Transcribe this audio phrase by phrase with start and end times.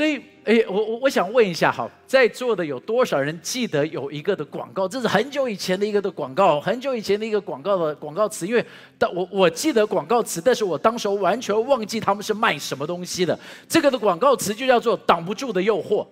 [0.00, 4.88] 所以，哎，我我我想问一下，哈，在座的有多少人记得有一个的广告？
[4.88, 8.46] 这是很久以前的一个的广告，很久以前的一个广告的广告词。
[8.46, 8.64] 因为，
[8.96, 13.38] 但我我记得广告词，但是我当时完全忘记他们是卖什么东西的。
[13.68, 16.06] 这个的广告词就叫做“挡不住的诱惑”。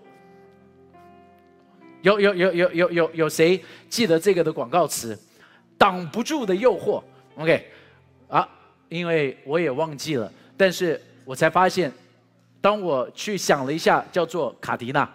[2.04, 3.58] 有有有有有有有谁
[3.88, 5.18] 记得这个的广告词
[5.78, 7.02] ？“挡不住的诱惑”。
[7.40, 7.64] OK，
[8.28, 8.46] 啊，
[8.90, 11.90] 因为我也忘记了，但是我才发现。
[12.60, 15.08] 当我去想了一下，叫做卡迪娜，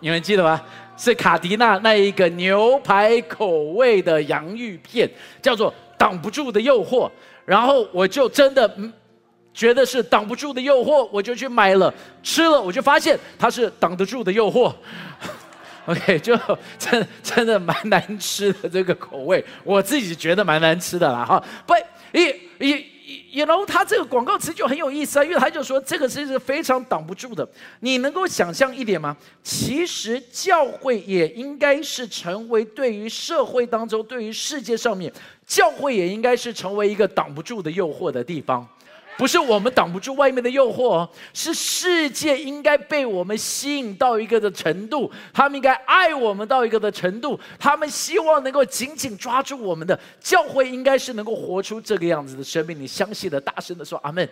[0.00, 0.60] 你们记得吗？
[0.96, 5.08] 是卡迪娜那一个牛排口味的洋芋片，
[5.42, 7.10] 叫做挡不住的诱惑。
[7.44, 8.68] 然后我就真的
[9.52, 11.92] 觉得是挡不住的诱惑，我就去买了，
[12.22, 14.74] 吃了，我就发现它是挡得住的诱惑。
[15.86, 16.36] OK，就
[16.78, 21.40] 真真的蛮难吃的这个口味，我自己觉得蛮难吃的啦哈。
[21.66, 21.74] 不，
[22.12, 22.95] 一一。
[23.32, 27.48] 然后他这个广告词就很有意思啊，因为他就说这个是是非常挡不住的。
[27.80, 29.16] 你能够想象一点吗？
[29.42, 35.12] 其实教会也应该是成为对于社会当中、对于世界上面，
[35.46, 38.66] 教会也应该是成为一个挡不住的诱惑的地方。
[39.16, 52.78] 不是我们挡不住外面的诱惑，是世界应该被我们吸引到一个的程度，他们应该爱我们到一个的程度，他们希望能够紧紧抓住我们的教会，应该是能够活出这个样子的生命。
[52.78, 54.28] 你相信的，大声的说阿门。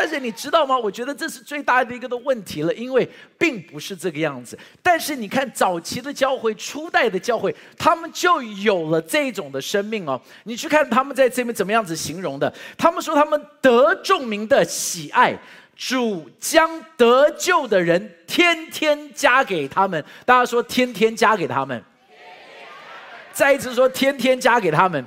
[0.00, 0.78] 但是你知道吗？
[0.78, 3.06] 我觉得这是最大的一个的问题了，因为
[3.36, 4.58] 并不是这个样子。
[4.82, 10.18] 但是你看早期的教会、初代的教会，他们就有了这种的生命哦。
[10.44, 12.50] 你去看他们在这边怎么样子形容的？
[12.78, 15.38] 他们说他们得众民的喜爱，
[15.76, 20.02] 主将得救的人天天加给他们。
[20.24, 21.84] 大家说天天加给他们。
[23.34, 25.04] 再一次说天天加给他们。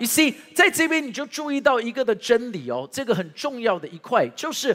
[0.00, 4.74] You see，在这边你就注意到一个的真理哦，这个很重要的一块就是，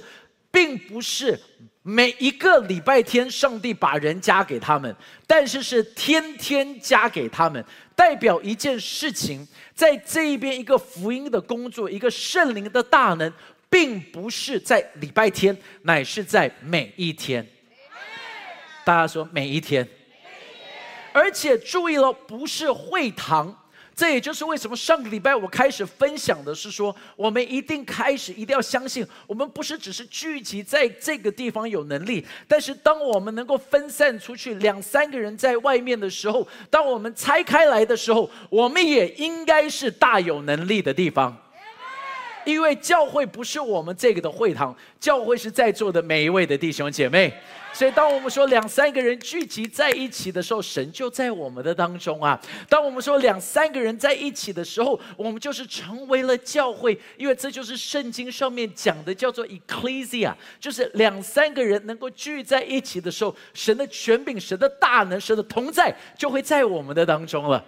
[0.52, 1.38] 并不是
[1.82, 7.66] 每一个礼拜天上帝把人加给他们，但是是天天加给他们，
[7.96, 13.34] 代表一件事情，在这一边一个福音的工作，一个圣灵的大能，
[13.68, 17.44] 并不是在礼拜天，乃是在每一天。
[18.84, 19.88] 大家说每一天，
[21.12, 23.64] 而且注意了，不是会堂。
[23.96, 41.45] 这也就是为什么上个礼拜我开始分享的是说，我们一定开始一定要相信，我们不是只是聚集在这个地方有能力，但是当我们能够分散出去两三个人在外面的时候，当我们拆开来的时候，我们也应该是大有能力的地方。
[42.46, 47.34] 因为教会不是我们这个的会堂，教会是在座的每一位的弟兄姐妹。
[47.74, 52.40] 所以，当我们说两三个人聚集在一起的时候，神就在我们的当中啊。
[52.70, 67.62] 当我们说两三个人在一起的时候，我们就是成为了教会，因为这就是圣经上面讲的，叫做 ecclesia，就是两三个人能够聚在一起的时候，神的权柄、神的大能、神的同在就会在我们的当中了。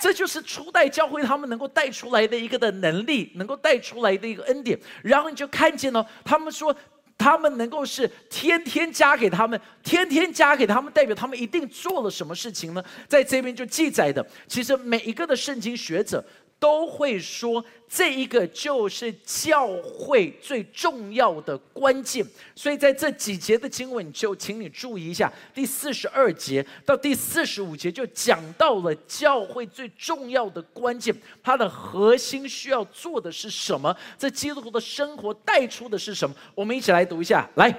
[0.00, 4.78] 这就是初代教会他们能够带出来的一个的能力，能够带出来的一个恩典。
[5.02, 6.74] 然后你就看见了，他们说
[7.18, 12.82] 他们能够是天天加给他们，天天加给他们，代表他们一定做了什么事情呢？
[13.06, 16.24] 在这边就记载的，其实每一个的圣经学者。
[16.60, 31.12] 都会说这一个就是教会最重要的关键，所以在这几节的经文，就请你注意一下，第四十二节到第四十五节就讲到了教会最重要的关键，
[31.42, 33.96] 它的核心需要做的是什么？
[34.18, 36.36] 这基督徒的生活带出的是什么？
[36.54, 37.74] 我们一起来读一下，来，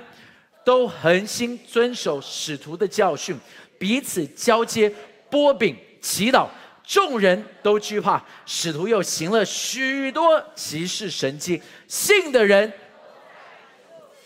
[0.66, 3.38] 都恒心遵守使徒的教训，
[3.78, 4.92] 彼此交接，
[5.30, 6.48] 波饼，祈祷。
[6.84, 12.72] 众人都惧怕，使徒又行了许多奇事神迹，信的人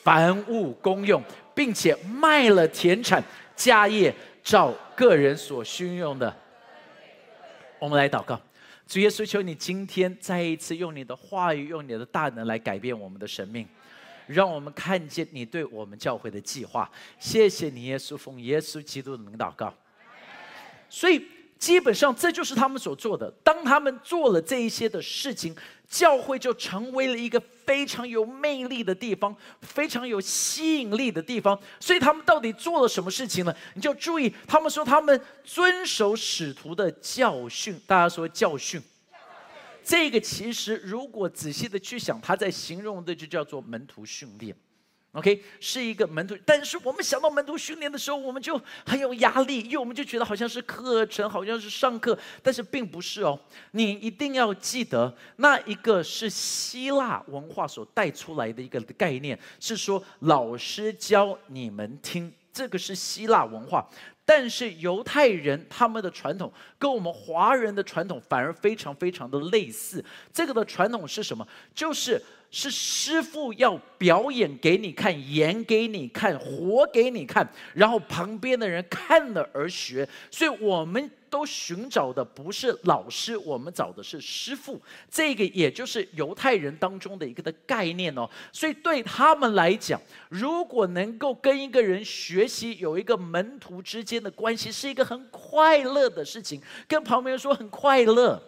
[0.02, 1.22] 凡物公用，
[1.54, 3.24] 并且卖了田产
[3.56, 4.14] 家业，
[4.44, 6.36] 照个人所需用的。
[7.78, 8.40] 我们来祷告，
[8.88, 13.68] 主耶稣，求你今天再一次用你的话语，用你的大能来改变我们的生命，
[14.26, 16.90] 让我们看见你对我们教会的计划。
[17.20, 19.72] 谢谢你，耶稣，奉耶稣基督的名祷告。
[20.90, 21.22] 所以。
[21.58, 23.32] 基本上这就是他们所做的。
[23.44, 25.56] 当他们做了这一些的事情，
[25.90, 31.58] 教会就成为了一个非常有魅力的地方，非常有吸引力的地方。
[31.80, 33.56] 所以他们到底做了什么事情呢？
[33.74, 37.80] 你就注意，他们说他们遵守使徒的教训。
[37.88, 38.82] 大家说教训，
[39.84, 44.56] 这个其实如果仔细的去想，他在形容的就叫做门徒训练。
[45.16, 53.40] OK，是一个门徒，但是我们想到门徒训练的时候，我们就很有压力，因为我们就觉得好像是课程，好像是上课，但是并不是哦。
[53.72, 63.90] 你一定要记得，那一个是希腊文化所带出来的一个概念，是说老师教你们听，这个是希腊文化。
[64.26, 70.04] 但是犹太人他们的传统跟我们华人的传统反而非常非常的类似。
[70.34, 71.48] 这个的传统是什么？
[71.74, 72.22] 就是。
[72.52, 80.08] 是师傅要表演给你看，演给你看，活给你看，然后旁边的人看了而学。
[80.32, 84.82] 所以我们都寻找的不是老师，我们找的是师傅。
[85.12, 88.26] 这个也就是犹太人当中的一个的概念哦。
[88.54, 90.00] 所以对他们来讲，
[90.30, 96.62] 如果能够跟一个人学习，有一个门徒之间的关系，是一个很快乐的事情。
[96.88, 98.42] 跟旁边人说很快乐。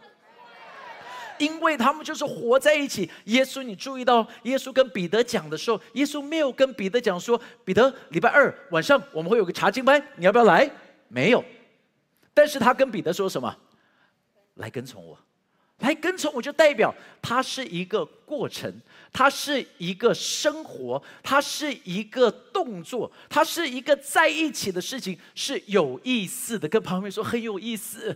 [1.37, 3.11] 因为他们就是活在一起。
[3.25, 10.71] 耶稣，你注意到耶稣跟彼得讲的时候，耶稣没有跟彼得讲说：“彼得，礼拜二晚上我们会有个查经班，你要不要来？”
[11.09, 11.43] 没有。
[12.37, 13.51] 但是他跟彼得说什么？
[14.57, 15.17] 来跟从我，
[15.79, 18.71] 来跟从我就代表它是一个过程，
[19.11, 26.67] 它是一个生活，它是一个动作，它是一个在一起的事情，是有意思的。
[26.67, 28.15] 跟旁边说很有意思。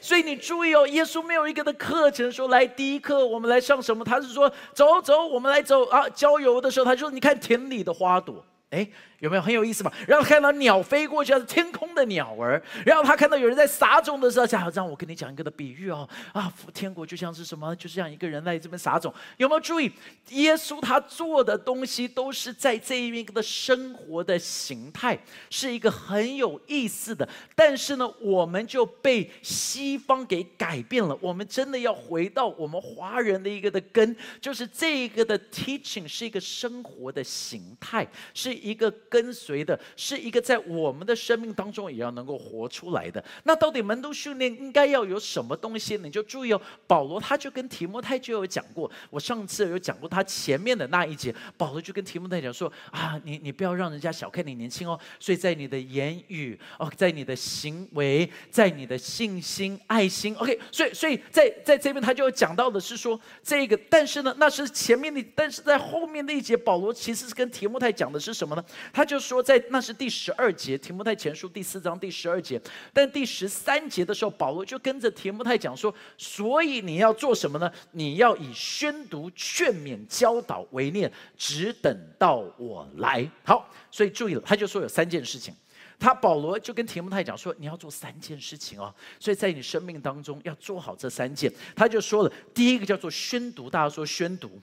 [0.00, 6.08] 所以你注意哦，耶稣没有一个的课程说来第一课我们来上什么，他是说走走，我们来走啊。
[6.10, 8.88] 郊游的时候，他说你看田里的花朵，哎。
[9.20, 9.92] 有没有很有意思嘛？
[10.06, 12.62] 然后看到鸟飞过去，是天空的鸟儿。
[12.86, 16.08] 然后他看到有人在撒种的时候，讲让我跟你讲一个的比喻哦。
[16.32, 17.74] 啊，天国就像是什么？
[17.74, 19.12] 就是像一个人在这边撒种。
[19.36, 19.90] 有没有注意？
[20.28, 25.18] 耶稣他做的东西都是在这一个的生活的形态，
[25.50, 27.28] 是一个很有意思的。
[27.56, 31.18] 但是呢，我们就被西方给改变了。
[31.20, 38.94] 我们真的要回到我们华人的一个的根，就是这一个的 teaching 是一个生活的形态，是一个。
[39.08, 43.22] 跟随的是一个在我们的生命当中也要能够活出来的。
[43.44, 45.96] 那到底门徒训练应该要有什么东西？
[45.96, 46.60] 你就注意哦。
[46.86, 54.98] 保罗他就跟提摩太就有讲过，我上次有讲过他前面的那一节，保罗就跟提摩太讲说啊，你你不要让人家小看你年轻哦。
[55.18, 60.58] 所以在你的言语哦，在你的行为，在你的信心、爱心，OK。
[60.70, 68.64] 所以所以在在这边他就讲到的是说这个，但是呢，那是前面的，但是在后面那一节，保罗其实是跟提摩太讲的是什么呢？
[68.98, 72.60] 他就说，在那是第十二节，提摩太前书第四章第十二节。
[72.92, 77.70] 但第十三节的时候，保罗就跟着提摩太讲说：“所以你要做什么呢？
[77.92, 85.54] 你要以宣读、劝勉、教导为念，只等到我来。”好，所以注意了，他就说有三件事情。
[86.00, 91.48] 他保罗就跟提摩太讲说：“你要做三件事情哦。”所以在你生命当中要做好这三件。
[91.76, 94.60] 他就说了，第一个叫做宣读，大家说宣读。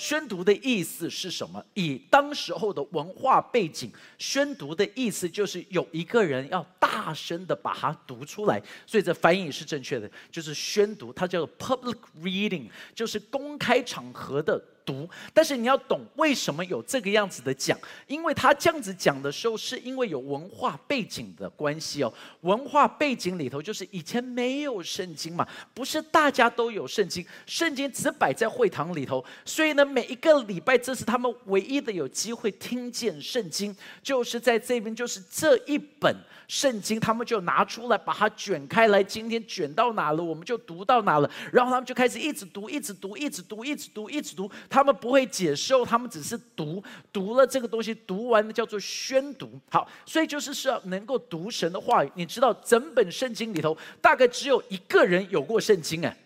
[0.00, 1.62] 宣读的意思是什么？
[1.74, 14.58] 以当时候的文化背景，宣读的意思就是有一个人要大声的把它读出来，所以这翻译是正确的，就是宣读，它叫做 public reading，就是公开场合的。
[14.84, 22.12] 读，但是你要懂为什么有这个样子的讲，因为他这样子讲的时候，是因为有文化背景的关系哦。
[22.42, 36.14] 文化背景里头就是以前没有圣经嘛，不是大家都有圣经，圣经只摆在会堂里头，所以呢，每一个礼拜这是他们唯一的有机会听见圣经，就是在这边，就是这一本。
[36.50, 39.00] 圣经，他们就拿出来，把它卷开来。
[39.00, 41.30] 今天卷到哪了，我们就读到哪了。
[41.52, 44.50] 然后他们就开始一直读，一直读，一直读，一直读，一直读。
[44.70, 46.82] 他们不会解释，他们只是读。
[47.12, 49.50] 读了这个东西，读完的叫做宣读。
[49.68, 52.12] 好，所以就是是要能够读神的话语。
[52.14, 56.16] 你知道，整本圣经里头，大概只有一个人有过圣经哎，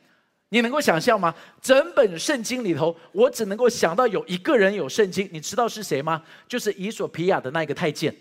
[0.51, 1.35] 你能够想象吗？
[1.63, 5.27] 整本圣经里头，我只能够想到有一个人有圣经。
[5.33, 6.23] 你知道是谁吗？
[6.47, 8.15] 就是以索皮亚的那个太监。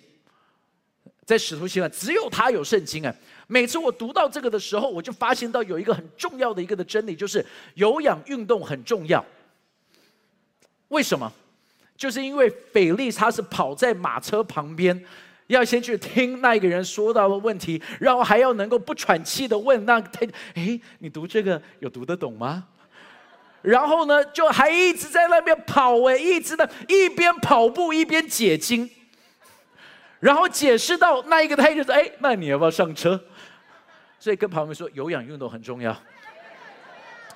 [1.25, 3.15] 在使徒行传，只有他有圣经哎！
[3.47, 9.25] 每次我读到这个的时候，我就发现到有一个很重要的一个的真理，就是有氧运动很重要。
[10.93, 11.29] 为什么？
[11.97, 14.99] 就是因为腓力他是跑在马车旁边，
[15.47, 22.65] 要先去听那个人说到的问题，然后还要能够不喘气的问那个他：“哎，你读这个有读得懂吗？”
[23.61, 28.89] 然后呢，就还一直在那边跑哎，一直的一边跑步一边解经。
[30.19, 33.21] 然后解释到那一个，他就说：“哎，那你要不要上车？”
[34.19, 35.95] 所以跟朋友们说，有氧运动很重要。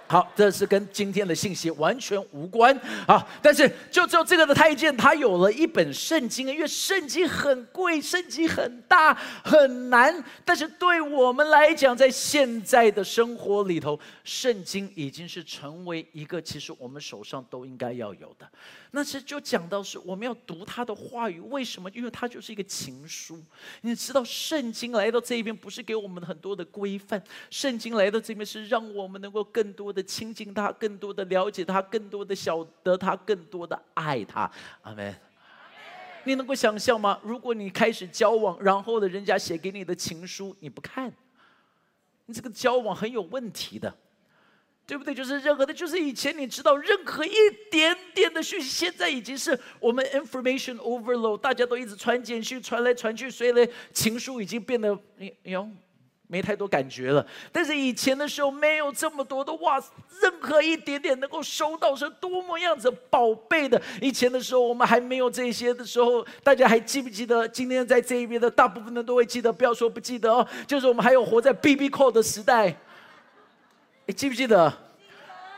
[0.10, 2.74] 好，这是跟今天的信息完全无关
[3.06, 3.28] 啊！
[3.42, 10.24] 但是就只有这个的太监，他有了一本圣经，因为圣经很贵，圣经很大很难。
[10.46, 18.48] 但是对我们来讲，在现在的生活里头，圣经已经是成为一个其实我们手上都应该要有的。
[18.92, 21.92] 那是就讲到是我们要读他的话语，为什么？
[21.92, 23.44] 因为它就是一个情书。
[23.82, 29.97] 你知道，圣经来到这一边，不是给我们很多的规范，圣经来到这边是让我们能够更多。
[29.98, 34.50] 的亲近他，更多的了解他，更多的晓得他，更多的爱他。
[34.84, 35.16] 阿门。
[36.24, 37.20] 你能够想象吗？
[37.24, 41.12] 如果你开始交往，然后呢，人家写给你的情书你不看，
[42.26, 43.96] 你这个交往很有问题的，
[44.86, 45.16] 对不对？
[45.16, 47.34] 就是任何的，就是以前你知道任何一
[47.72, 55.70] 点点的讯息，现在已经是我们 information overload，大家都一直传简讯，传来传去，所以呢，情书已经变得你哟。
[56.28, 59.82] 没太多感觉了，但是以前的时候没有这么多的哇，
[60.22, 63.82] 任何一点点能够收到是多么样子宝贝的。
[64.02, 67.48] 以前的时候我们还没有这些的时候，大家还记不记得？
[67.48, 70.46] 今天在这一边的大部分人都会记得，不要说不记得哦。
[70.68, 72.76] 就是我们还有活在 BB Call 的时代，
[74.06, 74.87] 你记不记得？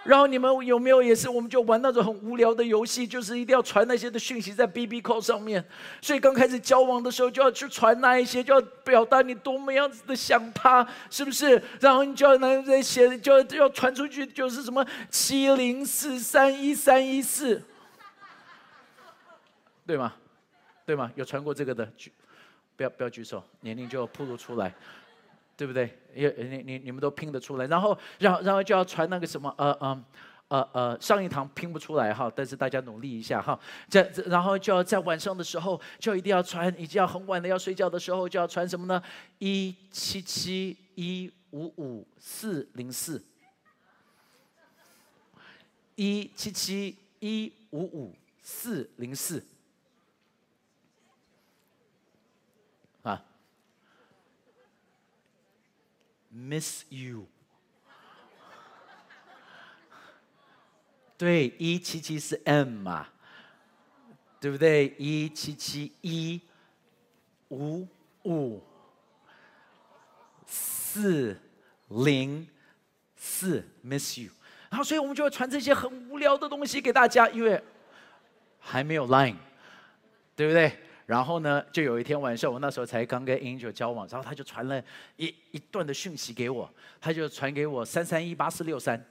[0.06, 1.30] 然后你们有没有也是？
[1.30, 5.64] 我们就玩那种很无聊的游戏，就是一定要传那些的讯息在 B B Call 上面。
[6.02, 11.62] 所以刚开始交往的时候就要去传那一些，就要表达你多么样子的想他，是不是？
[11.80, 17.62] 然后你就要那在写，就要要传出去，就是什么七零四三一三一四，
[19.86, 20.14] 对吗？
[20.86, 21.12] 对吗？
[21.16, 22.12] 有传过这个的举，
[22.76, 24.74] 不要不要举手，年龄就暴露出来。
[25.60, 25.94] 对不对？
[26.16, 30.06] 也你你你们都拼得出来，然后然后然后就要传那个什么呃呃
[30.48, 33.60] 呃呃上一堂拼不出来哈，但是大家努力一下哈。
[33.90, 39.04] 这然后就要在晚上的时候就一定要传，已经要很晚了要睡觉的时候就要传什么呢？
[39.40, 43.22] 一七七一五五四零四，
[45.96, 49.44] 一七七一五五四零四。
[56.40, 57.28] Miss you，
[61.18, 63.08] 对，一七七是 M 嘛，
[64.40, 64.96] 对不对？
[64.98, 66.40] 一七七一
[67.50, 67.86] 五
[68.24, 68.64] 五
[70.48, 71.38] 四
[71.90, 72.48] 零
[73.18, 74.32] 四，Miss you。
[74.70, 77.62] 然后，所以我们就会传这些很无聊的东西给大家，因为
[78.60, 79.36] 还没有 Line，
[80.36, 80.80] 对不对？
[81.10, 84.80] 然后呢，就有一天晚上，我那时候才刚跟 Angel 交往，然后他就传了
[85.16, 89.04] 一一段的讯息给我，他就传给我三三一八四六三，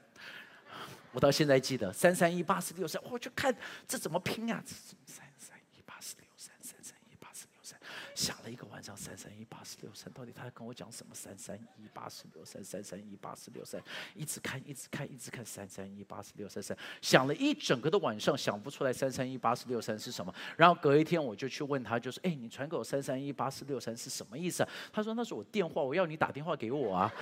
[1.11, 3.53] 我到现在记得三三一八四六三，我就看
[3.89, 4.63] 这怎么拼呀？
[4.65, 7.77] 三三一八四六三，三三一八四六三，
[8.19, 11.15] 想了一个晚上，三三一八四六三，到底他在跟我讲什么？
[11.15, 13.81] 三三一八四六三，三三一八四六三，
[14.13, 20.35] 一直看，一直看，一直看，三三一八四六三三，想了一整个的晚上，想不出来三三一八四六三是什么。
[20.57, 27.15] 然后隔一天我就去问他，就说：“哎，你传给我三三一八四六三是什么意思啊？”他说：“那是我电话，我要你打电话给我啊。”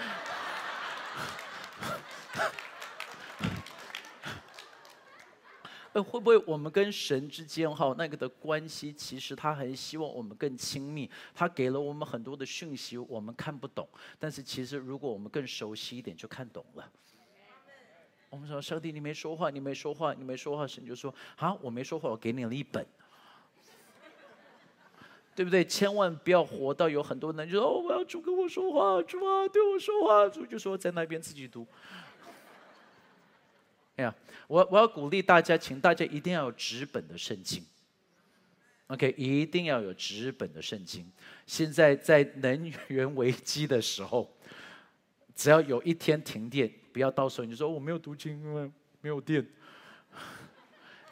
[6.03, 13.89] 会不会我们跟神之间哈那个的关系，其实他很希望我们更亲密，他给了我们很多的讯息，我们看不懂，
[14.19, 16.91] 但是其实如果我们更熟悉一点，就看懂了。
[18.29, 22.85] 我们说上帝，你没说话，你没说话，你没说话，神就说啊，我没说话，我给你了一本，
[25.35, 25.65] 对不对？
[25.65, 31.67] 千万不要活到有很多人就说哦，我要主跟我说话，主啊对我说话，主就说在那边自己读。
[33.97, 34.15] 哎呀，
[34.47, 37.65] 我我要鼓励大家，请大家一定要有直本的圣经。
[38.89, 41.11] OK，一定要有直本的圣经。
[41.47, 44.33] 现在在能源危机的时候，
[45.35, 49.45] 只要有一天停电，不要到时候你说我没有读经，因为没有电。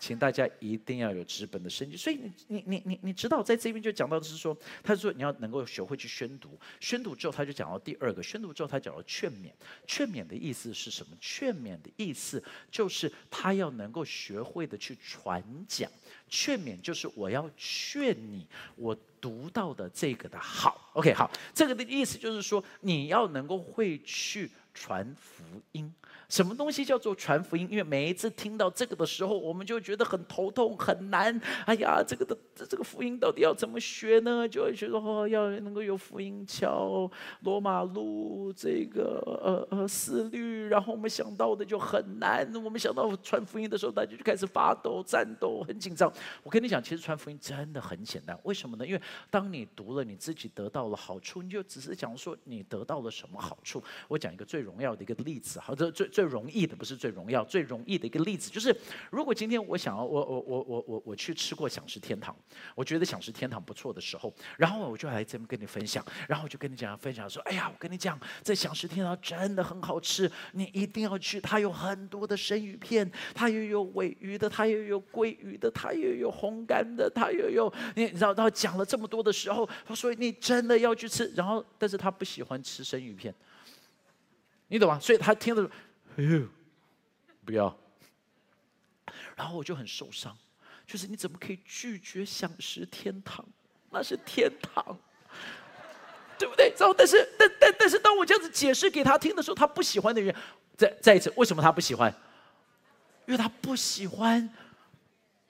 [0.07, 9.51] 请大家一定要有纸本的圣经，所以你你你你你知道，在这边就讲到的是说，他说你要能够学会去宣读，宣读之后他就讲到第二个，宣读之后他讲到劝勉，
[9.87, 11.17] 劝勉的意思是什么？
[11.19, 15.91] 劝勉的意思就是他要能够学会的去传讲，
[16.29, 18.47] 劝勉就是我要劝你，
[18.77, 25.91] 我读到的这个的好，OK，好，这个的意思就是说你要能够会去传福音。
[26.29, 27.69] 什么东西叫做传福音？
[27.71, 31.41] 因为每一次听到这个的时候，我们就觉得很头痛、很难。
[31.65, 34.49] 哎呀，这个的这这个福音到底要怎么学呢？
[34.49, 37.09] 就会觉得哦，要能够有福音桥、
[37.43, 39.23] 罗马路这个
[39.71, 42.51] 呃呃思律，然后我们想到的就很难。
[42.55, 46.13] 我们想到传福音的时候，大家就开始发抖、战斗、很紧张。
[46.43, 48.37] 我跟你讲，其实传福音真的很简单。
[48.43, 48.87] 为什么呢？
[48.87, 49.01] 因为
[49.31, 53.81] 当你读了，你自己得到了好处，你就只是讲说你得到了什么好处。
[54.09, 56.09] 我讲一个最荣耀的一个例子，好，这最。
[56.15, 58.75] 最容易的，不是最荣耀，最容易的一个例子，就是
[59.11, 62.35] 如果今天我想要，我我我我我我去吃过想食天堂，
[62.77, 83.35] 我觉得想食天堂不错的时候，然后我就来这边跟你分享，然后我就跟你讲分享说，哎呀，我跟你讲，这想食天堂真的很好吃，你一定要去，它有很多的生鱼片，它又有尾鱼的，它又有鲑鱼的，它又有红干的，它又有你知道，然后讲了这么多的时候，所以你真的要去吃，然后但是他不喜欢吃生鱼片。
[84.69, 84.99] 你懂吗？
[84.99, 85.71] 所以他听了，
[86.17, 86.49] 哎呦，
[87.45, 87.77] 不要。
[89.37, 90.37] 然后我就很受伤，
[90.87, 93.45] 就是你怎么可以拒绝享食天堂？
[93.91, 94.97] 那是天堂，
[96.39, 96.73] 对不对？
[96.79, 100.35] 然后，但是，但但但是，当我这样子解释给他听的时候，他不喜欢的人，
[100.77, 102.13] 再再一次，为什么他不喜欢？
[103.27, 104.49] 因为他不喜欢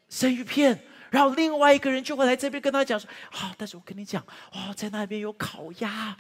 [0.09, 0.85] 生鱼片。
[1.11, 4.21] 然后另外一个人就会来这边跟他讲说：“好，但是我跟你讲，
[4.53, 6.17] 哦，在那边有烤鸭。”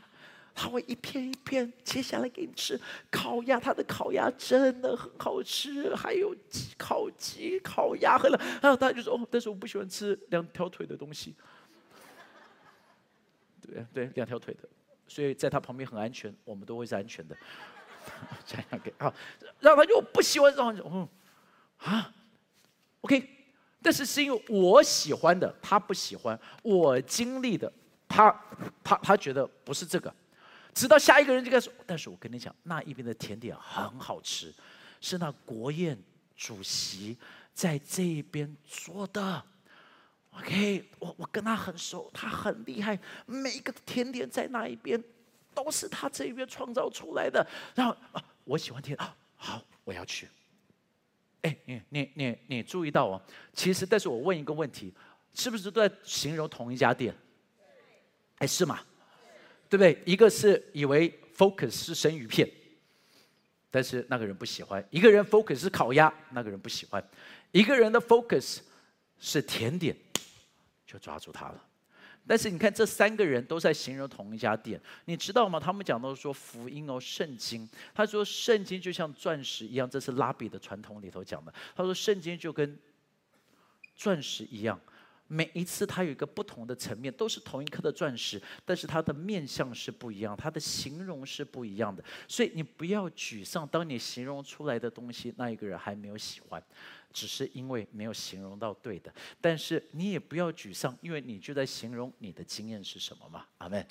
[0.54, 2.80] 他会一片一片切下来给你吃，
[3.11, 8.16] 烤鸭，他的烤鸭真的很好吃，还有鸡烤鸡、烤鸭，
[8.62, 11.34] 然后他就说：“哦，但是我不喜欢吃两条腿的东西。”
[13.61, 14.68] 对对，两条腿的，
[15.08, 17.37] 所以在他旁边很安全，我们都会是安全的。
[18.46, 19.12] 这样给啊，
[19.58, 21.08] 然后他就不喜欢，然后嗯
[21.78, 22.14] 啊
[23.00, 23.28] ，OK，
[23.82, 27.73] 但是是因为我喜欢的，他不喜欢；我经历的，
[28.06, 28.30] 他
[28.84, 30.14] 他他觉得不是这个。
[30.75, 34.52] 直到下一个人就开始，但是我跟你讲，那一边的甜点很好吃，
[35.00, 35.97] 是那国宴
[36.37, 37.16] 主席
[37.52, 39.43] 在这一边做的。
[40.33, 45.00] OK，我我跟他很熟，他很厉害，每一个甜点在那一边
[45.54, 47.47] 都是他这边创造出来的。
[47.75, 48.99] 然后啊，我喜欢甜，
[49.37, 50.28] 好，我要去。
[51.43, 54.93] 哎，你你你你注意到哦，其实，但是我问一个问题，
[55.35, 57.14] 是不是都在形容同一家店？
[58.38, 58.81] 哎，是吗？
[59.75, 60.00] 对不对？
[60.04, 62.49] 一个是以为 focus 是生鱼片，
[63.73, 67.02] 但是那个人不喜欢；一个人 focus 是烤鸭，那个人不喜欢；
[67.50, 68.59] 一个人的 focus
[69.19, 69.97] 是甜点，
[70.87, 71.61] 就抓住他了。
[72.25, 75.59] 但是你看，这三个人都在形容同一家店，你知道吗？
[75.59, 81.52] 他们讲到说福音哦，圣经，他说圣经就像钻石一样，这是拉比的传统里头讲的。
[81.75, 82.78] 他说圣经就跟
[83.97, 84.81] 钻石一样。
[85.35, 92.05] 每一次它有一个不同的层面，都是同一颗的钻石，但是它的面相是不一样，它的形容是不一样的。
[92.29, 96.62] 所以你不要沮丧，当你形容出来的东西，那一个人还没有喜欢，
[97.12, 99.12] 只是因为没有形容到对的。
[99.40, 103.44] 但是你也不要沮丧，因为你就在形容你的经验是什么嘛？
[103.59, 103.85] 阿门。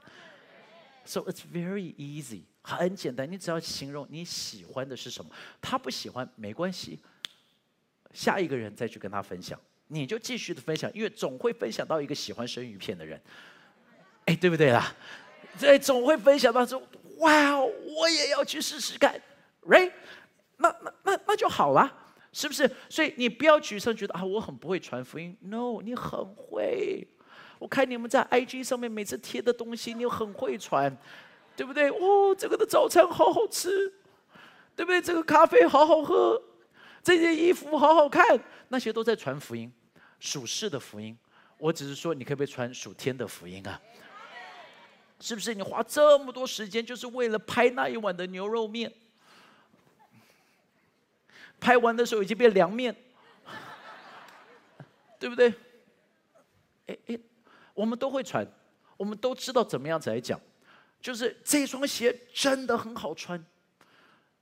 [1.04, 5.30] So it's very easy，很简单，你只要形容你喜欢的是什么，
[5.60, 7.00] 他不喜欢没关系，
[8.14, 9.60] 下一个人再去跟他分享。
[9.94, 13.22] 你就继续的分享，因为总会分享到一个喜欢生鱼片的人，
[14.26, 14.94] 哎，对不对啦？
[15.60, 16.82] 对，总会分享到说，
[17.18, 19.22] 哇，我也要去试试看
[19.68, 19.92] ，right？
[20.58, 21.92] 那那那那就好了，
[22.32, 22.70] 是不是？
[22.90, 25.38] 所以你不要沮丧，觉得啊，我很不会传福音。
[25.42, 27.08] No，你很会。
[27.60, 30.96] 我看你们在 IG 上面每次贴的东西，你很会传，
[31.56, 31.90] 对不对？
[31.92, 33.94] 哦，这个的早餐好好吃，
[34.76, 35.02] 对不对？
[35.02, 36.42] 这个咖啡好好喝，
[37.04, 38.26] 这件衣服好好看，
[38.70, 39.72] 那些都在传福音。
[40.24, 41.18] 属世的福音，
[41.58, 43.80] 我只是说，你可不可以传属天的福音啊？
[45.20, 45.54] 是不是？
[45.54, 48.90] 你花这么多时间，就是为了拍那一碗的牛肉面？
[51.60, 52.96] 拍完的时候已经变凉面，
[55.20, 55.54] 对不对？
[56.88, 57.20] 哎哎，
[57.74, 58.48] 我们都会穿，
[58.96, 60.40] 我们都知道怎么样子来讲，
[61.02, 63.46] 就是这双鞋真的很好穿，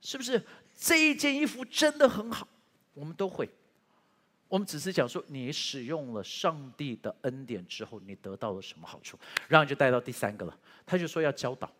[0.00, 0.40] 是不是？
[0.78, 2.46] 这一件衣服真的很好，
[2.94, 3.50] 我们都会。
[4.52, 9.18] 我们只是讲说，你使用了上帝的恩典之后，你得到了什么好处？
[9.48, 10.54] 然后就带到第三个了。
[10.84, 11.72] 他就说要教导。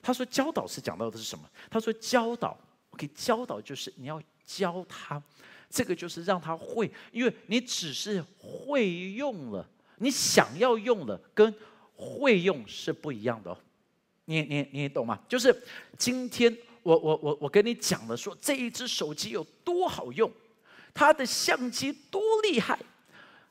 [0.00, 1.46] 他说教导是讲到的是什么？
[1.68, 2.58] 他说教导
[2.92, 5.22] ，OK，教导就是你要教他，
[5.68, 11.54] 这个就是让他会，因为你只是会用了，你想要用了跟
[11.94, 13.58] 会用是不一样的哦。
[14.24, 15.20] 你你你懂吗？
[15.28, 15.54] 就是
[15.98, 20.32] 今天我我我我跟你讲了，说这一只手机有多好用。
[20.96, 22.78] 它的相机多厉害！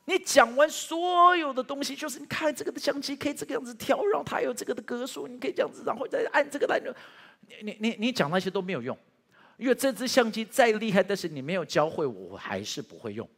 [0.06, 6.92] 你讲完所有的东西，就是你看这个的相机可以这个样子调，然后它有这个的格数，你可以这样子，然后再按这个按钮。
[7.48, 8.98] 你你你你讲那些都没有用，
[9.58, 13.28] 因为这支相机再厉害，但是你没有教会我，我还是不会用，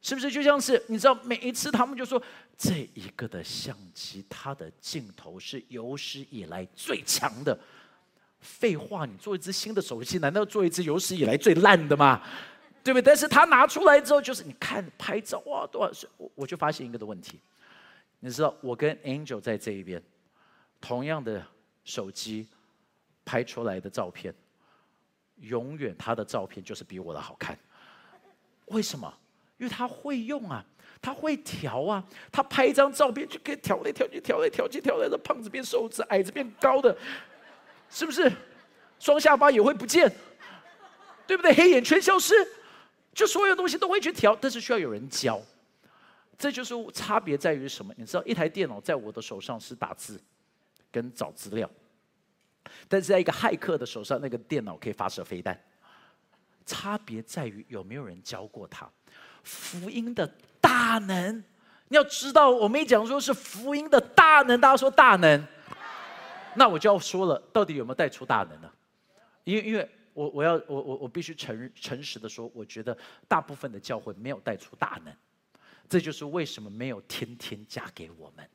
[0.00, 0.30] 是不是？
[0.30, 2.22] 就像是你知道，每一次他们就说
[2.56, 7.58] 这一个的相机，它的镜头是有史以来最强的。
[8.40, 12.22] 废话，你做一支新的手机，难道做一支有史以来最烂的吗？
[12.84, 13.02] 对不对？
[13.02, 16.08] 但是他拿出来之后，就是你看拍照哇，多少岁？
[16.18, 17.40] 我我就发现一个的问题，
[18.20, 20.00] 你知道，我跟 Angel 在这一边，
[20.80, 21.44] 同样的
[21.82, 22.46] 手机
[23.24, 24.34] 拍出来的照片，
[25.40, 27.58] 永远他的照片就是比我的好看。
[28.66, 29.12] 为什么？
[29.56, 30.64] 因为他会用啊，
[31.00, 36.94] 他会调啊，他拍一张照片就可以调来调去，调来调去，调来的胖子变瘦子，矮子变高的，
[37.88, 38.30] 是不是？
[38.98, 40.10] 双下巴也会不见，
[41.26, 41.54] 对不对？
[41.54, 42.34] 黑眼圈消失，
[43.14, 45.40] 就所有东西都会去调，但是需要有人教。
[46.36, 47.94] 这就是差别在于什么？
[47.96, 50.20] 你知道，一台电脑在我的手上是打字
[50.90, 51.70] 跟找资料，
[52.88, 55.58] 但是在一个骇客的手上，那个电脑可以发射飞弹。
[56.66, 58.90] 差别在于有没有人教过他
[59.42, 60.28] 福音的
[60.60, 61.44] 大能。
[61.88, 65.46] 你要知道，我们一讲说是福音的大能，大家说大能，
[66.56, 68.68] 那我就要说了，到底有没有带出大能呢？
[69.44, 72.96] 因为，因为我我要我我我必须诚诚实的说，我觉得
[73.28, 75.14] 大部分的教会没有带出大能。
[75.86, 78.48] 这就是为什么没有天天加给我们，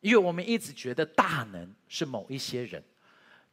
[0.00, 2.82] 因为我们一直觉得大能是某一些人，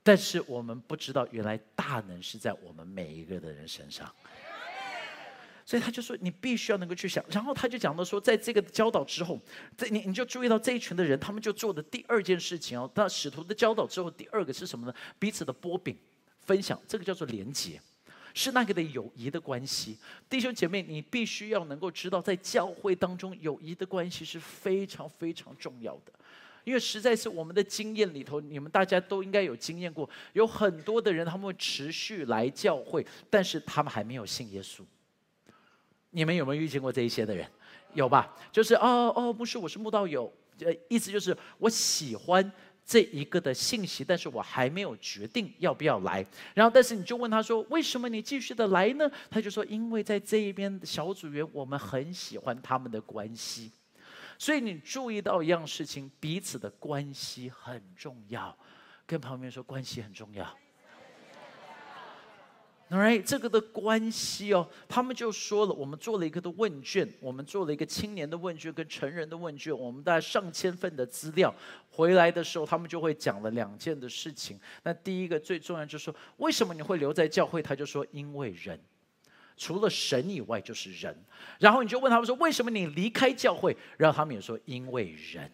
[0.02, 4.12] 但是我们不知道原来大能是在我们每一个的人身上。
[5.64, 7.24] 所以他就说，你必须要能够去想。
[7.30, 9.40] 然后他就讲到说，在这个教导之后，
[9.78, 12.92] 这你你就注意到这一群的人，他们就做的第二件事情哦。
[12.96, 14.94] 那使徒的教导之后，第二个是什么呢？
[15.20, 15.96] 彼此的波饼
[16.50, 17.80] 分享，这个叫做连结。
[18.34, 19.96] 是那个的友谊的关系，
[20.28, 26.12] 弟兄姐妹，你必须要能够知道，在教会当中，友谊的关系是非常非常重要的。
[26.64, 34.82] 因为实在是我们的经验里头，你们大家都应该有经验过，有很多的人他们会持续来教会，但是他们还没有信耶稣。
[36.12, 37.48] 你们有没有遇见过这一些的人？
[37.94, 38.36] 有吧？
[38.52, 42.52] 就是哦哦，不是，我是慕道友，呃，意思就是我喜欢。
[42.90, 46.26] 这一个的信息，但是我还没有决定要不要来。
[46.56, 53.72] 然后，但是你就问他说：“为什么你继续的来呢？”他就说：“因为在这一边小组员，我们很喜欢他们的关系。
[54.40, 58.58] 所以你注意到一样事情，彼此的关系很重要。
[59.06, 60.58] 跟旁边说，关系很重要。”
[62.90, 71.54] Right，这个的关系哦，他们就说了，我们做了一个的问卷，我们做了一个青年的问卷跟成人的问卷，我们大概上千份的资料
[71.92, 74.60] 回来的时候，他们就会讲了两件的事情。
[74.82, 77.62] 那第一个最重要就是说，为什么你会留在教会？
[77.62, 78.80] 他就说，因为人，
[79.56, 81.16] 除了神以外就是人。
[81.60, 83.78] 然后你就问他们说，为什么你离开教会？
[83.98, 85.52] 然后他们也说，因为人。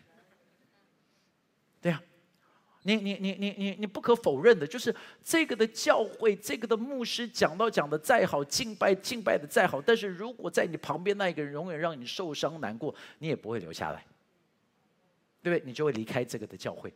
[2.87, 14.05] 你你你你你你不可否认的，就是这个的教会，这个的牧师讲到讲的再好，敬拜敬拜的再好，但是如果在你旁边那一个人永远让你受伤难过，你也不会留下来，
[15.41, 15.65] 对不对？
[15.65, 16.93] 你就会离开这个的教会，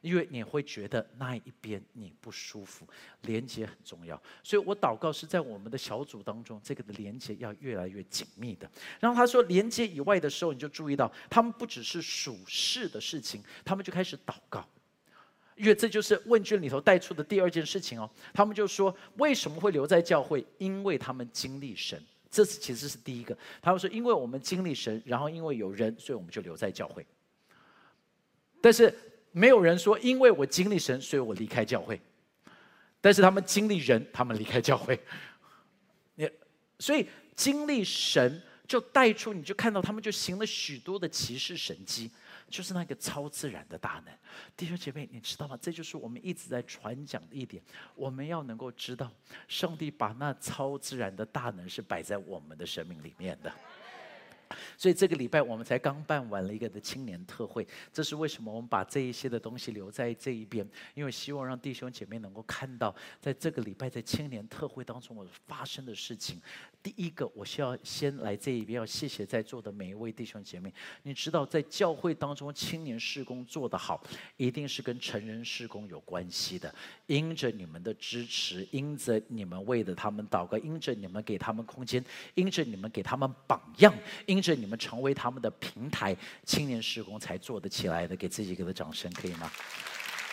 [0.00, 2.86] 因为你会觉得那一边你不舒服。
[3.22, 8.70] 连接很重要，所以我祷告是在我们的小组当中，这个的连接要越来越紧密的。
[9.00, 14.66] 然后他说，连接以外的时候，你就注意到他们不只是属事的事情，他们就开始祷告。
[15.56, 20.44] 因为这就是问卷里头带出的第二件事情哦，他们就说为什么会留在教会？
[20.58, 23.36] 因为他们经历神，这是其实是第一个。
[23.62, 27.06] 他们说，因为我们经历神，然后因为有人，所以我们就留在教会。
[28.60, 28.94] 但是
[29.32, 32.00] 没有人说，因为我经历神，所以我离开教会。
[33.00, 34.98] 但是他们经历人，他们离开教会。
[36.16, 36.28] 你
[36.78, 42.10] 所以经历神，就带出你就看到他们就行了许多的奇事神迹。
[42.48, 44.14] 就是那个超自然的大能，
[44.56, 45.58] 弟兄姐妹，你知道吗？
[45.60, 47.62] 这就是我们一直在传讲的一点，
[47.94, 49.10] 我们要能够知道，
[49.48, 53.52] 上帝把那超自然的大能是摆在我们的生命里面的。
[54.76, 60.68] 所以这个礼拜我们才刚办完了一个的青年特会，这是为什么我们把这一些的东西留在这一边？
[60.94, 66.40] 因为希望让弟兄姐妹能够看到，在这个礼拜在青年特会当中我发生的事情。
[66.82, 70.72] 第一个，我需要先来这一边，要谢谢在座的每一位弟兄姐妹。
[71.02, 74.00] 你知道，在教会当中，青年事工做得好，
[74.36, 76.72] 一定是跟成人事工有关系的。
[77.06, 82.04] 因着你们的支持，因着你们为了他们祷告，因着你们给他们空间，
[82.34, 83.92] 因着你们给他们榜样，
[84.26, 88.16] 因着你们成为他们的平台，青年事工才做得起来的。
[88.16, 89.50] 给自己一个掌声，可以吗？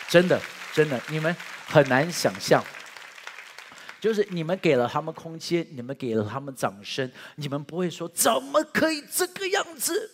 [0.08, 0.40] 真的，
[0.72, 1.34] 真的，你们
[1.66, 2.62] 很难想象。
[4.00, 10.10] 就是你们给了他们空间，你们给了他们掌声，你们不会说怎么可以这个样子，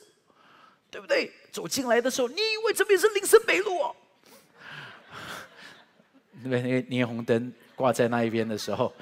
[0.90, 1.32] 对不对？
[1.50, 3.96] 走进来的时候，你以为这边是林森北路哦？
[6.40, 6.62] 对 不对？
[6.62, 8.94] 那个霓虹灯挂在那一边的时候，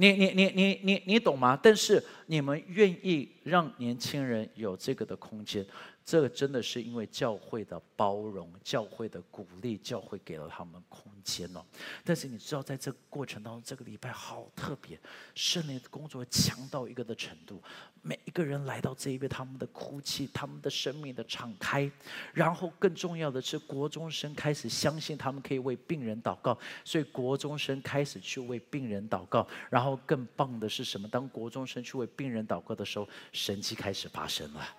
[0.00, 1.58] 你你你你你你懂吗？
[1.62, 5.62] 但是你们愿意让年轻人有这个的空间。
[6.10, 11.64] 这个真的是因为教会的包容、教会的鼓励、教会给了他们空间哦。
[12.04, 14.98] 但是你知道，在这个过程当中，这个礼拜好特别，
[15.36, 17.62] 圣灵的工作强到一个的程度。
[18.02, 21.88] 每一个人来到这一边，他们的哭泣，他们的生命的敞开，
[22.34, 29.46] 然后更重要的是，国中生开始相信他们可以为病人祷告，所以国中生开始去为病人祷告。
[29.70, 31.06] 然后更棒的是什么？
[31.06, 34.76] 当国中生去为病人祷告的时候，神迹开始发生了。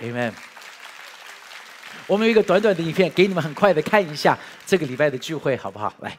[0.00, 0.32] Amen。
[2.06, 5.92] 我们有一个短短的影片，给你们很快的看一下这个礼拜的聚会，好不好？
[6.00, 6.18] 来。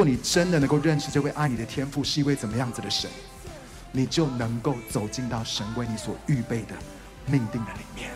[0.00, 3.10] 如果你真的能够认识这位爱你的天赋是一位怎么样子的神，
[3.92, 6.74] 你就能够走进到神为你所预备的
[7.26, 8.10] 命定的里面。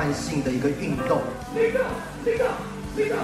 [0.00, 1.20] 一个连贯性的一个运动。
[1.54, 1.84] 那个，
[2.24, 2.50] 那个，
[2.96, 3.16] 那个。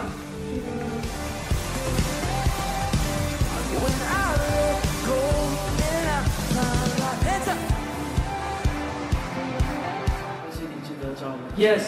[10.51, 11.83] 谢谢你已经得着了，Yes，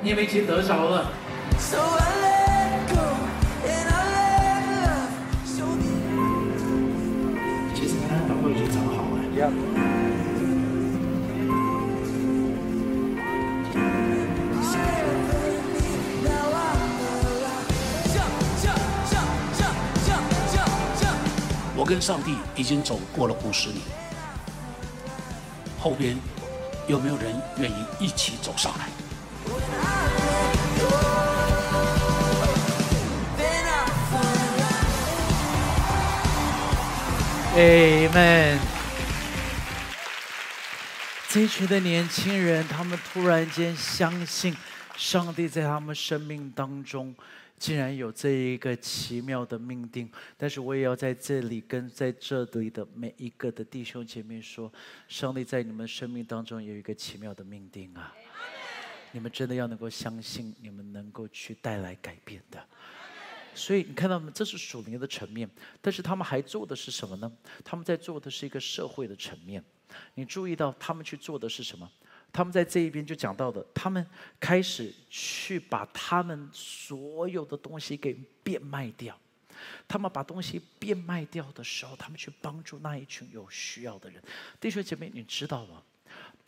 [0.00, 1.12] 你们已经得着了。
[1.58, 1.76] 其
[21.90, 23.80] 跟上帝已经走过了五十年，
[25.76, 26.16] 后边
[26.86, 28.86] 有没有人愿意一起走上来
[37.56, 38.58] ？Amen。
[41.28, 44.56] 这群的年轻人，他们突然间相信
[44.96, 47.16] 上帝在他们生命当中。
[47.60, 54.72] 竟然有这一个奇妙的命定，但是我也要在这里跟在这里的每一个的弟兄姐妹说：，
[55.06, 58.16] 上帝在你们生命当中有一个奇妙的命定啊！
[59.12, 62.64] 你们真的要能够相信，你们能够去带来改变的。
[63.54, 64.32] 所以你看到吗？
[64.34, 65.46] 这是属灵的层面，
[65.82, 67.30] 但是他们还做的是什么呢？
[67.62, 69.62] 他们在做的是一个社会的层面。
[70.14, 71.92] 你注意到他们去做的是什么？
[72.32, 74.06] 他们在这一边就讲到的，他们
[74.38, 79.18] 开始去把他们所有的东西给变卖掉。
[79.86, 84.22] 他们把东西变卖掉的时候，他们去帮助那一群有需要的人。
[84.58, 85.82] 弟兄姐妹，你知道吗？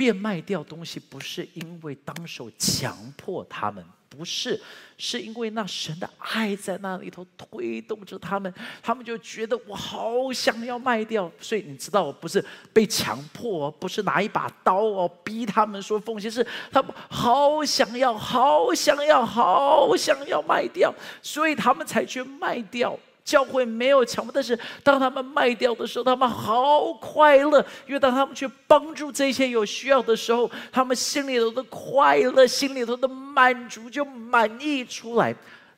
[0.03, 4.61] 变卖掉东西不是因为当手强迫他们不是，
[4.99, 11.31] 是因为那神的爱在那里头推动着他们，他们就觉得我好想要卖掉。
[11.41, 22.99] 所以你知道，我不是被强迫，不是拿一把刀哦逼他们说奉献，是他们好想要，好想要，好想要卖掉，所以他们才去卖掉。
[23.24, 35.35] 教会没有强迫，但是当他们卖掉的时候，他们好快乐，因为当他们去帮助这些有需要的时候，他们心里头的快乐、心里头的满足就满溢出来。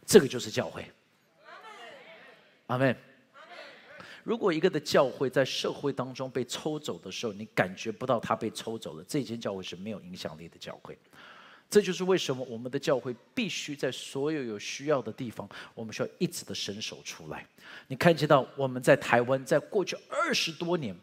[0.07, 0.85] 这个就是教会。
[2.66, 2.96] 阿门。
[4.22, 10.98] 如果一个的教会在社会当中被抽走的时候，你感觉不到他被抽走了，这间教会是没有影响力的教会。
[11.70, 17.44] 这就是为什么我们的教会必须在所有有需要的地方，我们需要一直的伸手出来。
[17.88, 20.94] 你看见到我们在台湾，在过去二十多年，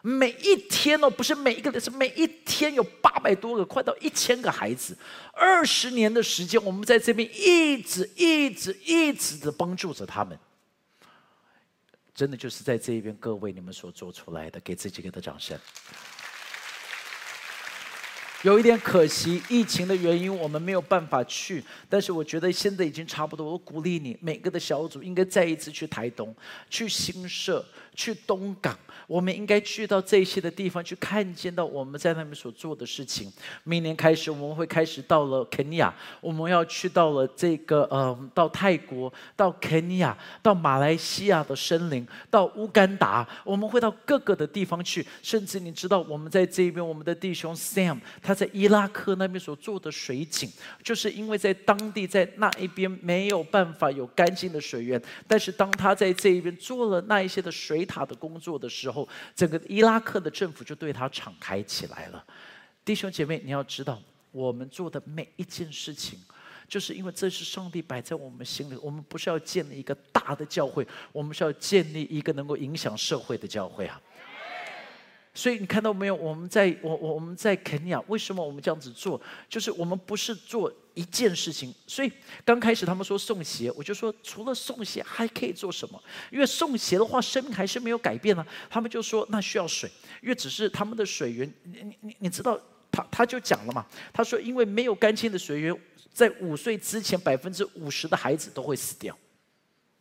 [0.00, 4.96] 每一天哦，不是每一个人，是每一天有八百多个，快到一千个孩子。
[5.32, 10.38] 二十年的时间，我们在这边一直、一直、一直的帮助着他们。
[12.14, 15.58] 真的就是在这一边，各位你们所做出来的，给自己给的掌声。
[18.42, 21.62] 有一点可惜，疫情的原因，我们没有办法去。
[21.88, 23.52] 但是我觉得现在已经差不多。
[23.52, 26.34] 我鼓励你，每个的小组应该再一次去台东，
[26.68, 28.76] 去新社，去东港。
[29.06, 33.32] 我们应该去到这些的地方，去看见到我们在那边所做的事情。
[33.62, 43.28] 明年开始，我们会开始到了肯尼亚，我们要去到了这个呃，到泰国，到肯尼亚，到马来西亚的森林，到乌干达。
[43.44, 45.06] 我们会到各个的地方去。
[45.22, 48.31] 甚至你知道，我们在这边，我们的弟兄 Sam 他。
[48.32, 50.50] 他在伊拉克那边所做的水井，
[50.82, 62.24] 就是因为在当地在那一边没有办法有干净的水源，但是当他在这一边做了那一些的水塔的工作的时候，整个伊拉克的政府就对他敞开起来了。
[62.86, 66.18] 弟兄姐妹，你要知道，我们做的每一件事情，
[66.66, 68.76] 就是因为这是上帝摆在我们心里。
[68.76, 74.00] 我们不是要建立一个大的教会，我们是要建立一个能够影响社会的教会啊。
[75.34, 76.14] 所以你看到没有？
[76.14, 79.20] 我们在我我我们在肯尼亚，为什么我们这样子做？
[79.48, 81.74] 就是我们不是做一件事情。
[81.86, 82.12] 所以
[82.44, 85.98] 刚开始他们说送鞋，我就说除了送鞋还可以做什么？
[86.30, 88.46] 因为送鞋的话，生命还是没有改变呢。
[88.68, 89.90] 他们就说那需要水，
[90.20, 91.50] 因为只是他们的水源。
[91.64, 93.86] 你你你知道，他他就讲了嘛。
[94.12, 95.74] 他说因为没有干净的水源，
[96.12, 99.16] 在五岁之前，百分之五十的孩子都会死掉。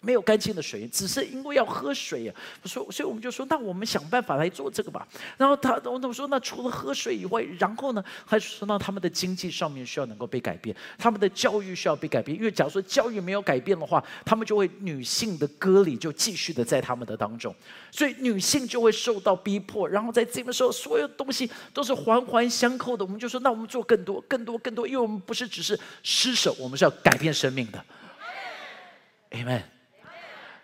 [0.02, 2.34] 没有干净的水，只是因为要喝水呀。
[2.66, 5.08] 说，所以我们就说，那我们想办法来做这个吧。
[5.38, 12.36] 然后他，我我说，那除了喝水以外，然后呢，还是说到他们的经济上面需要能够被改变，他们的教育需要被改变。
[12.36, 17.56] 因为假如说教育没有改变的话，他们就会女性的割礼就继续的在他们的当中，
[17.92, 19.88] 所以女性就会受到逼迫。
[19.88, 23.06] 然后在这个时候，所有东西都是环环相扣的。
[23.06, 27.86] 我们就说，那我们做更多、更多、更多，因为我们不是只是施舍，我们是要改变生命的。
[29.32, 29.62] Amen。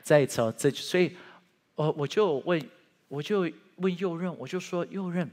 [0.07, 1.13] 再一次哦，这所以，
[1.75, 2.69] 我我就问，
[3.09, 3.41] 我就
[3.75, 5.29] 问右任，我就说右任，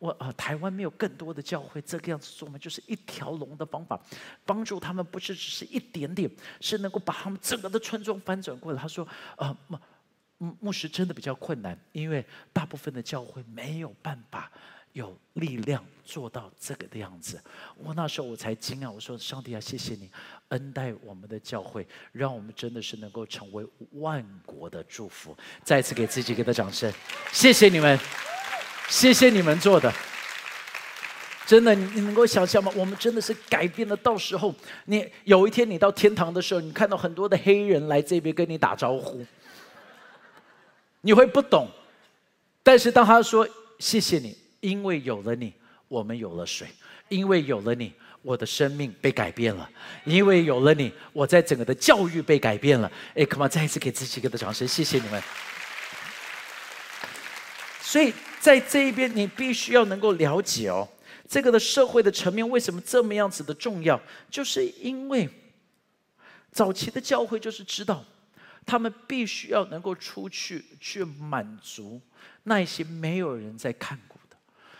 [0.00, 2.58] 我啊，台湾没有更多的教会这个样子做吗？
[2.58, 3.96] 就是一条龙的方法，
[4.44, 6.28] 帮助他们，不是只是一点点，
[6.60, 8.82] 是能够把他们整个的村庄翻转过来。
[8.82, 9.56] 他说，啊，
[10.38, 14.50] 牧牧师真的比较困难，因为大部分的教会没有办法。
[14.96, 17.38] 有力量做到这个的样子，
[17.76, 20.10] 我那时候我才惊讶，我说：“上帝啊，谢谢你
[20.48, 26.90] 恩待我们的教会，让我们真的是能够成为万国的祝福。”再次给自己给他掌声，
[27.30, 27.98] 谢谢你们，
[28.88, 29.92] 谢谢你们做的，
[31.46, 32.72] 真的，你能够想象吗？
[32.74, 33.94] 我们真的是改变了。
[33.98, 34.54] 到时候
[34.86, 39.22] 你有一天你到天堂的时候，你看到很多的黑人来这边跟你打招呼，
[41.02, 41.68] 你会不懂，
[42.62, 43.46] 但是当他说
[43.78, 44.45] 谢谢你。
[44.66, 45.52] 因为有了你，
[45.86, 46.66] 我们有了水；
[47.08, 49.64] 因为有了你，我的生命被改变了；
[50.04, 52.90] 因为有了你，我在整个的教育被改变了。
[53.14, 55.22] 哎，come on，再一次给自己一个的掌声，谢谢你们。
[57.80, 60.88] 所以在这一边，你必须要能够了解哦，
[61.28, 65.28] 这个的社会的层面为什么这么样子的重要，就是因为
[66.50, 68.04] 早期的教会就是知道，
[68.66, 72.00] 他们必须要能够出去去满足
[72.42, 74.15] 那些没有人在看过。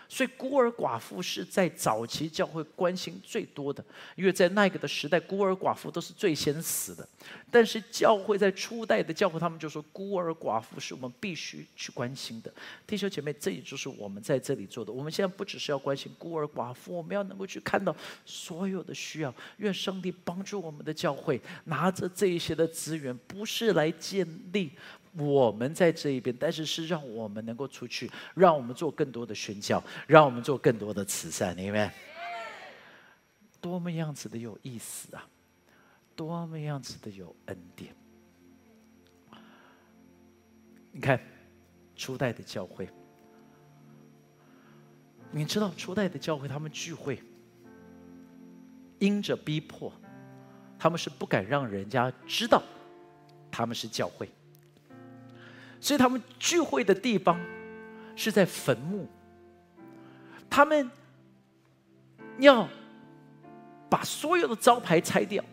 [0.09, 7.07] 所以孤儿寡妇是在早期教会关心最多的，因为在那个的时代，孤儿寡妇都是最先死的。
[7.51, 12.53] 但是教会在初代的教会，他们就说孤儿寡妇是我们必须去关心的。
[12.87, 14.92] 弟兄姐妹，这也就是我们在这里做的。
[14.92, 19.35] 我们现在不只是要关心孤儿寡妇，我们要能够去看到所有的需要。
[19.59, 24.71] 愿上帝帮助我们的教会，拿着这一些的资源，不是来建立。
[25.16, 31.94] 我们在这一边，但是是让我们能够出去，让我们做更多的宣教，让我们做更多的慈善，明白？
[33.61, 35.26] 多么样子的有意思啊！
[36.14, 37.94] 多么样子的有恩典。
[40.92, 41.20] 你看，
[41.94, 42.88] 初代的教会，
[45.31, 47.23] 你知道初代的教会他们聚会，
[48.98, 49.92] 因着逼迫，
[50.79, 52.62] 他们是不敢让人家知道
[53.50, 54.31] 他们是教会，
[55.81, 57.40] 所以他们聚会的地方
[58.14, 59.08] 是在坟墓，
[60.48, 60.90] 他们
[62.38, 62.68] 要
[63.88, 65.44] 把所有的招牌拆掉。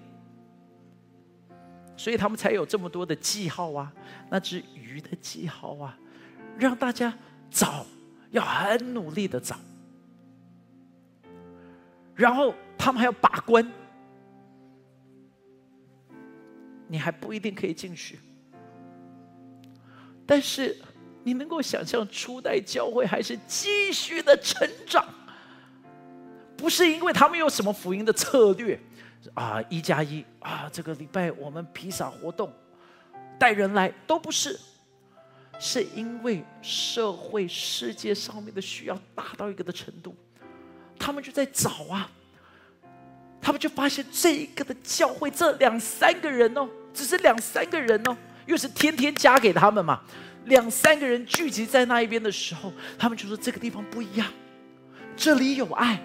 [1.96, 3.94] 所以他们才有这么多的记号啊，
[4.30, 5.98] 那只鱼的记号啊，
[6.58, 7.14] 让大家
[7.52, 7.86] 找，
[8.32, 9.56] 要很努力的找。
[12.16, 13.72] 然后他们还要把关，
[16.88, 18.20] 你还不一定可以进去。
[20.34, 20.76] 但是
[21.24, 25.06] 你能够想象初代教会还是继续的成长，
[26.58, 28.80] 不是因为他们有什么福音的策略。
[29.36, 30.68] 啊，一加一啊！
[30.74, 32.52] 这个礼拜我们披萨活动，
[33.38, 34.60] 带人来都不是，
[35.60, 40.16] 是因为社会世界上面的需要大到一个的程度，
[40.98, 42.10] 他们就在找啊，
[43.40, 50.02] 他们就发现这一个的教会，这两三个人哦，只是两三个人哦，又是天天加给他们嘛，
[50.46, 54.28] 两三个人聚集在那一边的时候，他们就说这个地方不一样，
[55.16, 56.02] 这里有爱，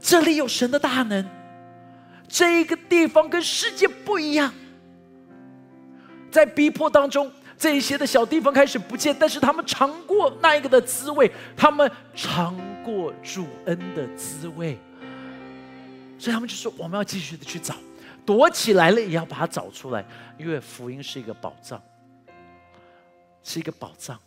[0.00, 1.24] 这里有神的大能。
[2.26, 4.52] 这一个地方跟世界不一样，
[6.30, 14.76] 在逼迫当中，这一些的小地方开始不见，但是他们尝过那一个的滋味，他们尝过主恩的滋味，
[16.18, 17.76] 所以他们就说：我们要继续的去找，
[18.24, 20.04] 躲起来了也要把它找出来，
[20.38, 21.82] 因为福音是一个宝藏，
[23.42, 24.18] 是一个宝藏。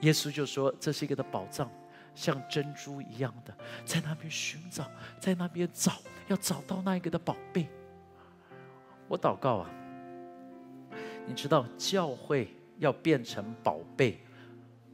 [0.00, 1.70] 耶稣就说：这是一个的宝藏。
[2.14, 3.54] 像珍珠一样的，
[3.84, 5.92] 在那边寻找，在那边找，
[6.28, 7.68] 要找到那一个的宝贝。
[9.06, 9.70] 我祷告啊，
[11.26, 14.18] 你知道教会要变成宝贝，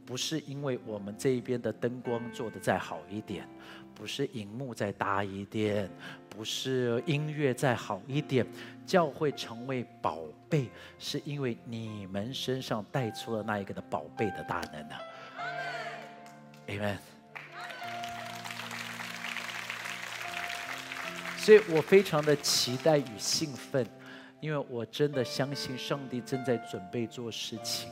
[0.05, 3.47] 不是因为我们这一边的灯光做的再好一点，
[3.95, 5.89] 不是荧幕再大一点，
[6.29, 8.45] 不是音乐再好一点，
[8.85, 14.99] 教会成为宝贝，是因为你们身上带出了那一个的宝贝的大能啊
[16.67, 16.97] ！Amen。
[21.37, 23.85] 所以我非常的期待与兴奋，
[24.39, 27.89] 因为我真的相信上帝正在准备做事情。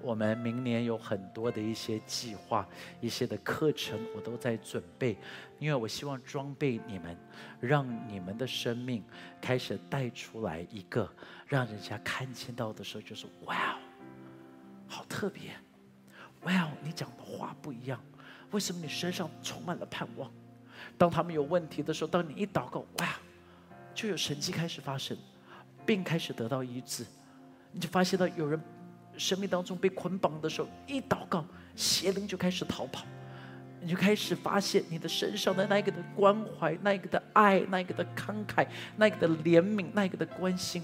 [0.00, 2.66] 我们明年有很多的一些计划、
[3.00, 5.16] 一些的课程，我都在准备。
[5.58, 7.16] 因为我希望装备你们，
[7.58, 9.02] 让你们的生命
[9.40, 11.10] 开始带出来一个，
[11.46, 13.78] 让人家看见到的时候就是哇哦，
[14.86, 15.50] 好特别！
[16.42, 18.00] 哇哦，你讲的话不一样，
[18.52, 20.30] 为什么你身上充满了盼望？
[20.96, 23.16] 当他们有问题的时候，当你一祷告，哇，
[23.92, 25.18] 就有神迹开始发生，
[25.84, 27.04] 病开始得到医治，
[27.72, 28.62] 你就发现到有人
[29.18, 31.44] 生命当中被捆绑的时候，一祷告，
[31.74, 33.04] 邪灵就开始逃跑，
[33.80, 38.66] 你就开始发现你的身上的那个的关怀、那个的爱、那个的慷慨、
[38.96, 40.82] 那个的怜悯、那个的关心，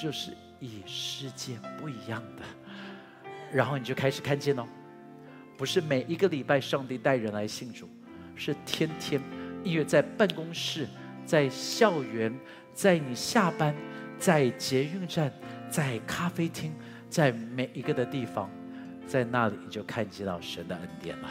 [0.00, 2.42] 就是与世界不一样的。
[3.52, 4.66] 然后你就开始看见哦，
[5.56, 7.88] 不是每一个礼拜上帝带人来信主。
[8.38, 9.18] 是天天，
[9.64, 10.86] 因为在办公室、
[11.24, 12.30] 在校园、
[12.74, 13.74] 在你下班、
[14.18, 15.32] 在捷运站、
[15.70, 16.70] 在咖啡厅、
[17.08, 18.50] 在每一个的地方，
[19.06, 21.28] 在那里你就看见到神的恩典了。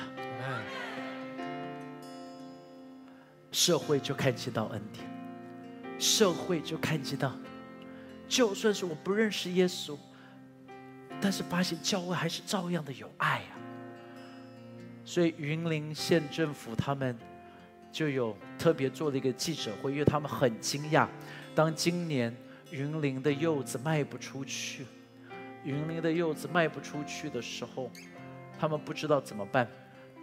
[3.51, 5.05] 社会就看见到恩典，
[5.97, 7.31] 社会就看见到，
[8.27, 9.97] 就算是我不认识耶稣，
[11.21, 13.55] 但是发现教会还是照样的有爱啊。
[15.05, 17.17] 所以云林县政府他们
[17.93, 21.07] 就有特别做了一个记者会，因为他们很惊讶，
[21.53, 22.35] 当今年
[22.71, 24.85] 云林的柚子卖不出去，
[25.65, 27.91] 云林的柚子卖不出去的时候，
[28.57, 29.67] 他们不知道怎么办，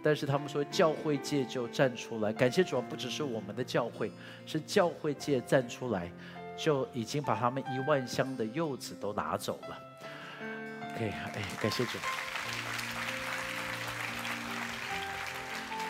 [0.01, 4.11] 但是他们说教会界就站出来，感谢主要不只是我们的教会，
[4.45, 6.09] 是教会界站出来，
[6.55, 9.77] 就已经把他们一万箱的柚子都拿走了。
[10.95, 11.97] OK，哎，感谢主。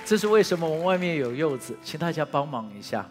[0.05, 0.67] 这是为什么？
[0.67, 3.07] 我们外面有柚子，请大家帮忙一下。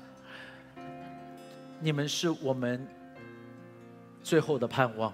[1.81, 2.87] 你们是我们
[4.23, 5.13] 最后的盼望，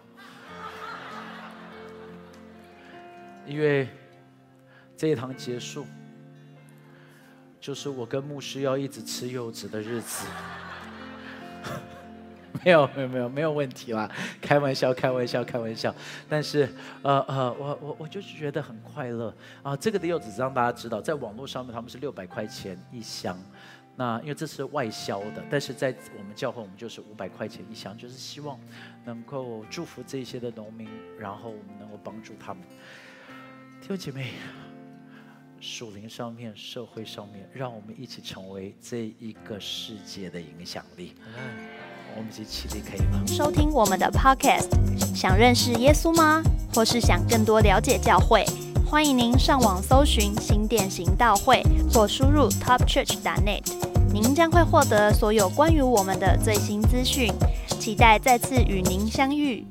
[3.48, 3.88] 因为
[4.96, 5.86] 这一堂结束，
[7.58, 10.26] 就是我跟牧师要一直吃柚子的日子。
[12.64, 15.94] 没有没有没有没有问题啦，开玩笑开玩笑开玩笑。
[16.28, 16.68] 但是
[17.02, 19.32] 呃呃，我我我就是觉得很快乐
[19.62, 19.76] 啊。
[19.76, 23.38] 这个的柚子让大家知道，在网络上面他们是六百块钱一箱，
[23.96, 28.58] 那因为这是外销的，但是在我们教会，我们就是五百块钱一箱，就是希望
[29.04, 30.88] 能够祝福这些的农民，
[31.18, 32.62] 然后我们能够帮助他们。
[33.88, 34.26] 弟兄姐妹，
[35.60, 41.14] 属灵上面、社会上面，让我们一起成为这一个世界的影响力。
[42.14, 43.24] 我们一起起立，可以吗？
[43.26, 44.68] 收听我们的 Podcast，
[45.14, 46.42] 想认识耶稣吗？
[46.74, 48.44] 或是想更多了解教会？
[48.86, 53.62] 欢迎您上网搜寻新典行道会，或输入 topchurch.net，
[54.12, 57.32] 您将会获得所有关于我们的最新资讯。
[57.80, 59.64] 期待再次与您相遇。